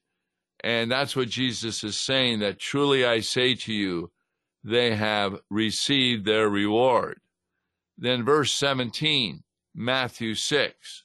And 0.62 0.90
that's 0.90 1.14
what 1.14 1.28
Jesus 1.28 1.84
is 1.84 1.96
saying 1.96 2.40
that 2.40 2.58
truly 2.58 3.04
I 3.04 3.20
say 3.20 3.54
to 3.54 3.72
you, 3.72 4.10
they 4.64 4.96
have 4.96 5.40
received 5.50 6.24
their 6.24 6.48
reward. 6.48 7.20
Then, 7.98 8.24
verse 8.24 8.52
17, 8.52 9.42
Matthew 9.74 10.34
6. 10.34 11.04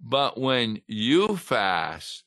But 0.00 0.38
when 0.38 0.82
you 0.88 1.36
fast, 1.36 2.24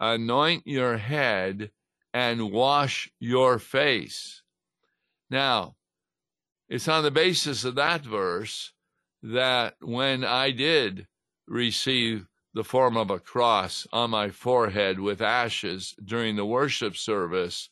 anoint 0.00 0.66
your 0.66 0.96
head 0.96 1.70
and 2.12 2.50
wash 2.50 3.10
your 3.20 3.58
face. 3.58 4.42
Now, 5.30 5.76
it's 6.72 6.88
on 6.88 7.02
the 7.02 7.10
basis 7.10 7.64
of 7.64 7.74
that 7.74 8.02
verse 8.02 8.72
that 9.22 9.74
when 9.82 10.24
I 10.24 10.52
did 10.52 11.06
receive 11.46 12.26
the 12.54 12.64
form 12.64 12.96
of 12.96 13.10
a 13.10 13.18
cross 13.18 13.86
on 13.92 14.08
my 14.08 14.30
forehead 14.30 14.98
with 14.98 15.20
ashes 15.20 15.94
during 16.02 16.36
the 16.36 16.46
worship 16.46 16.96
service, 16.96 17.68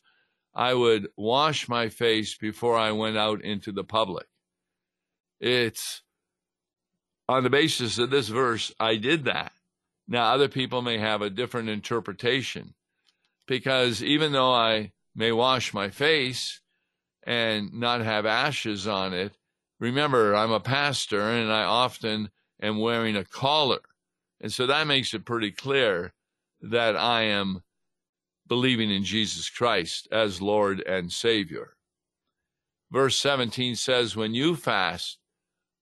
I 0.53 0.75
would 0.75 1.07
wash 1.17 1.67
my 1.67 1.89
face 1.89 2.37
before 2.37 2.77
I 2.77 2.91
went 2.91 3.17
out 3.17 3.43
into 3.43 3.71
the 3.71 3.83
public. 3.83 4.27
It's 5.39 6.03
on 7.27 7.41
the 7.41 7.49
basis 7.49 7.97
of 7.97 8.11
this 8.11 8.27
verse, 8.27 8.71
I 8.79 8.97
did 8.97 9.25
that. 9.25 9.51
Now, 10.07 10.31
other 10.31 10.47
people 10.47 10.83
may 10.83 10.99
have 10.99 11.23
a 11.23 11.31
different 11.31 11.69
interpretation 11.69 12.75
because 13.47 14.03
even 14.03 14.31
though 14.31 14.53
I 14.53 14.91
may 15.15 15.31
wash 15.31 15.73
my 15.73 15.89
face 15.89 16.60
and 17.23 17.73
not 17.73 18.01
have 18.01 18.25
ashes 18.25 18.87
on 18.87 19.13
it, 19.13 19.37
remember, 19.79 20.35
I'm 20.35 20.51
a 20.51 20.59
pastor 20.59 21.21
and 21.21 21.51
I 21.51 21.63
often 21.63 22.29
am 22.61 22.79
wearing 22.79 23.15
a 23.15 23.25
collar. 23.25 23.81
And 24.39 24.51
so 24.51 24.65
that 24.67 24.87
makes 24.87 25.13
it 25.13 25.25
pretty 25.25 25.51
clear 25.51 26.13
that 26.61 26.95
I 26.95 27.23
am 27.23 27.63
believing 28.47 28.91
in 28.91 29.03
Jesus 29.03 29.49
Christ 29.49 30.07
as 30.11 30.41
Lord 30.41 30.81
and 30.81 31.11
Savior. 31.11 31.75
Verse 32.91 33.17
17 33.17 33.75
says, 33.75 34.15
When 34.15 34.33
you 34.33 34.55
fast, 34.55 35.19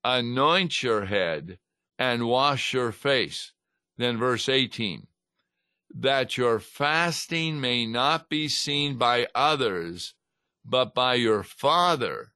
anoint 0.04 0.84
your 0.84 1.06
head 1.06 1.58
and 1.98 2.28
wash 2.28 2.74
your 2.74 2.92
face. 2.92 3.54
Then 3.98 4.18
verse 4.18 4.48
18, 4.48 5.08
that 5.96 6.38
your 6.38 6.60
fasting 6.60 7.60
may 7.60 7.86
not 7.86 8.30
be 8.30 8.48
seen 8.48 8.98
by 8.98 9.28
others, 9.34 10.14
but 10.66 10.94
by 10.94 11.16
your 11.16 11.44
Father 11.44 12.34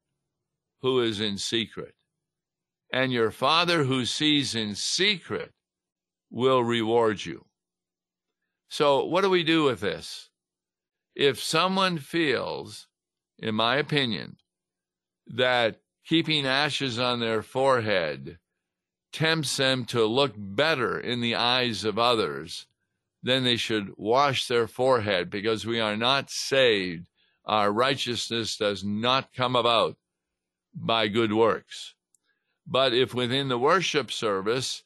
who 0.82 1.00
is 1.00 1.20
in 1.20 1.38
secret. 1.38 1.96
And 2.92 3.12
your 3.12 3.32
Father 3.32 3.86
who 3.86 4.06
sees 4.06 4.54
in 4.54 4.76
secret 4.76 5.52
will 6.30 6.64
reward 6.64 7.26
you. 7.26 7.46
So, 8.70 9.06
what 9.06 9.22
do 9.22 9.30
we 9.30 9.44
do 9.44 9.64
with 9.64 9.80
this? 9.80 10.30
If 11.16 11.42
someone 11.42 12.00
feels, 12.00 12.88
in 13.38 13.56
my 13.56 13.78
opinion, 13.78 14.38
that 15.28 15.80
keeping 16.06 16.46
ashes 16.46 17.00
on 17.00 17.20
their 17.20 17.42
forehead 17.42 18.40
tempts 19.12 19.58
them 19.58 19.86
to 19.86 20.06
look 20.06 20.34
better 20.36 21.00
in 21.00 21.22
the 21.22 21.36
eyes 21.36 21.86
of 21.86 22.00
others, 22.00 22.66
then 23.22 23.44
they 23.44 23.56
should 23.56 23.94
wash 23.96 24.48
their 24.48 24.68
forehead 24.68 25.30
because 25.30 25.66
we 25.66 25.80
are 25.80 25.96
not 25.96 26.30
saved. 26.30 27.06
Our 27.46 27.72
righteousness 27.72 28.58
does 28.58 28.84
not 28.84 29.34
come 29.34 29.56
about 29.56 29.98
by 30.74 31.08
good 31.08 31.34
works. 31.34 31.94
But 32.66 32.94
if 32.94 33.14
within 33.14 33.50
the 33.50 33.58
worship 33.58 34.12
service 34.12 34.84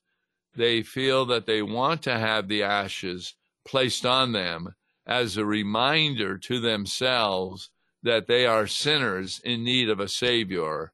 they 0.55 0.81
feel 0.81 1.25
that 1.27 1.45
they 1.45 1.61
want 1.61 2.01
to 2.03 2.17
have 2.17 2.47
the 2.47 2.63
ashes 2.63 3.35
placed 3.63 4.05
on 4.05 4.31
them 4.31 4.75
as 5.05 5.37
a 5.37 5.45
reminder 5.45 6.37
to 6.39 6.59
themselves 6.59 7.69
that 8.01 8.27
they 8.27 8.45
are 8.45 8.65
sinners 8.65 9.39
in 9.43 9.63
need 9.63 9.89
of 9.89 9.99
a 9.99 10.07
Savior, 10.07 10.91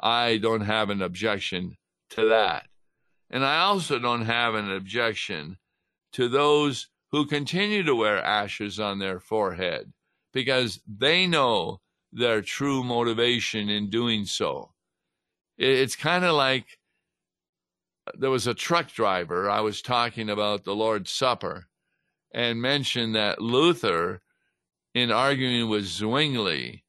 I 0.00 0.38
don't 0.38 0.62
have 0.62 0.90
an 0.90 1.00
objection 1.00 1.76
to 2.10 2.28
that. 2.28 2.66
And 3.30 3.44
I 3.44 3.60
also 3.60 3.98
don't 3.98 4.24
have 4.26 4.54
an 4.54 4.70
objection 4.70 5.58
to 6.12 6.28
those 6.28 6.88
who 7.12 7.26
continue 7.26 7.84
to 7.84 7.94
wear 7.94 8.22
ashes 8.22 8.80
on 8.80 8.98
their 8.98 9.20
forehead 9.20 9.92
because 10.34 10.80
they 10.86 11.26
know 11.26 11.80
their 12.12 12.42
true 12.42 12.84
motivation 12.84 13.70
in 13.70 13.88
doing 13.88 14.26
so. 14.26 14.72
It's 15.56 15.96
kind 15.96 16.24
of 16.24 16.34
like 16.34 16.66
there 18.12 18.30
was 18.30 18.46
a 18.46 18.54
truck 18.54 18.92
driver, 18.92 19.48
I 19.48 19.60
was 19.60 19.80
talking 19.80 20.28
about 20.28 20.64
the 20.64 20.74
Lord's 20.74 21.10
Supper, 21.10 21.68
and 22.32 22.60
mentioned 22.60 23.14
that 23.14 23.40
Luther, 23.40 24.20
in 24.92 25.10
arguing 25.10 25.68
with 25.70 25.86
Zwingli 25.86 26.84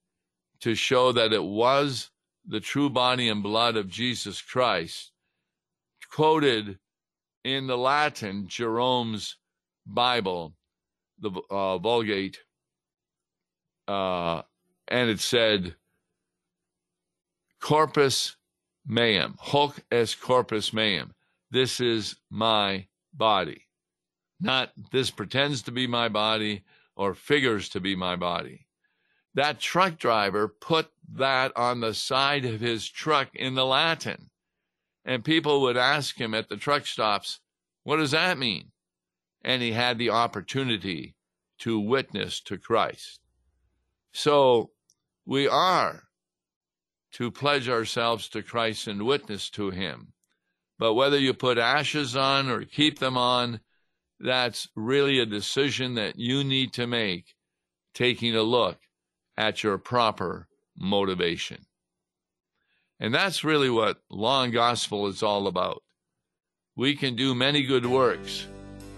to 0.61 0.75
show 0.75 1.11
that 1.11 1.31
it 1.31 1.43
was 1.43 2.09
the 2.45 2.59
true 2.59 2.89
body 2.89 3.29
and 3.29 3.41
blood 3.41 3.77
of 3.77 3.87
Jesus 3.87 4.41
Christ, 4.41 5.11
quoted 6.11 6.79
in 7.43 7.67
the 7.67 7.77
Latin 7.77 8.47
Jerome's 8.47 9.37
Bible, 9.85 10.55
the 11.19 11.31
uh, 11.49 11.77
Vulgate, 11.77 12.39
uh, 13.87 14.41
and 14.87 15.09
it 15.09 15.19
said, 15.19 15.75
Corpus 17.59 18.35
meum, 18.87 19.35
hoc 19.39 19.79
est 19.91 20.21
corpus 20.21 20.73
meum. 20.73 21.13
This 21.51 21.79
is 21.79 22.15
my 22.29 22.87
body. 23.13 23.67
Not 24.39 24.71
this 24.91 25.09
pretends 25.09 25.61
to 25.63 25.71
be 25.71 25.87
my 25.87 26.09
body 26.09 26.63
or 26.95 27.13
figures 27.13 27.69
to 27.69 27.79
be 27.79 27.95
my 27.95 28.15
body. 28.15 28.67
That 29.33 29.59
truck 29.59 29.97
driver 29.97 30.47
put 30.47 30.91
that 31.13 31.51
on 31.55 31.81
the 31.81 31.93
side 31.93 32.45
of 32.45 32.61
his 32.61 32.89
truck 32.89 33.29
in 33.33 33.55
the 33.55 33.65
Latin. 33.65 34.29
And 35.03 35.23
people 35.23 35.61
would 35.61 35.77
ask 35.77 36.19
him 36.19 36.33
at 36.33 36.49
the 36.49 36.57
truck 36.57 36.85
stops, 36.85 37.39
What 37.83 37.97
does 37.97 38.11
that 38.11 38.37
mean? 38.37 38.71
And 39.43 39.61
he 39.61 39.73
had 39.73 39.97
the 39.97 40.09
opportunity 40.09 41.15
to 41.59 41.79
witness 41.79 42.39
to 42.41 42.57
Christ. 42.57 43.19
So 44.15 44.71
we 45.25 45.45
are 45.45 46.03
to 47.15 47.31
pledge 47.31 47.67
ourselves 47.67 48.29
to 48.29 48.41
Christ 48.41 48.87
and 48.87 49.05
witness 49.05 49.49
to 49.51 49.71
him. 49.71 50.13
But 50.79 50.93
whether 50.93 51.19
you 51.19 51.33
put 51.33 51.57
ashes 51.57 52.15
on 52.15 52.49
or 52.49 52.63
keep 52.63 52.99
them 52.99 53.17
on, 53.17 53.59
that's 54.21 54.69
really 54.73 55.19
a 55.19 55.25
decision 55.25 55.95
that 55.95 56.17
you 56.17 56.45
need 56.45 56.71
to 56.73 56.87
make, 56.87 57.35
taking 57.93 58.37
a 58.37 58.41
look 58.41 58.77
at 59.35 59.63
your 59.63 59.77
proper 59.77 60.47
motivation. 60.77 61.65
And 63.01 63.13
that's 63.13 63.43
really 63.43 63.69
what 63.69 63.97
law 64.09 64.43
and 64.43 64.53
gospel 64.53 65.07
is 65.07 65.23
all 65.23 65.47
about. 65.47 65.83
We 66.77 66.95
can 66.95 67.17
do 67.17 67.35
many 67.35 67.63
good 67.63 67.85
works, 67.85 68.47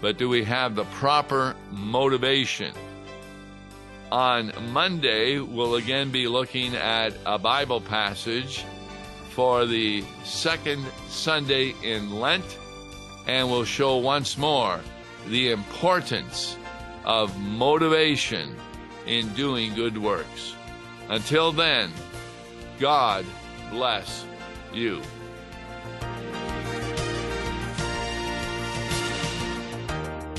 but 0.00 0.16
do 0.16 0.28
we 0.28 0.44
have 0.44 0.76
the 0.76 0.84
proper 0.84 1.56
motivation? 1.72 2.72
On 4.10 4.52
Monday, 4.72 5.38
we'll 5.38 5.74
again 5.74 6.10
be 6.10 6.28
looking 6.28 6.74
at 6.74 7.12
a 7.26 7.38
Bible 7.38 7.80
passage 7.80 8.64
for 9.30 9.66
the 9.66 10.02
second 10.24 10.86
Sunday 11.08 11.74
in 11.82 12.18
Lent, 12.18 12.58
and 13.26 13.50
we'll 13.50 13.64
show 13.64 13.96
once 13.96 14.38
more 14.38 14.80
the 15.26 15.50
importance 15.50 16.56
of 17.04 17.38
motivation 17.38 18.56
in 19.06 19.28
doing 19.34 19.74
good 19.74 19.98
works. 19.98 20.54
Until 21.10 21.52
then, 21.52 21.92
God 22.80 23.26
bless 23.70 24.24
you. 24.72 25.02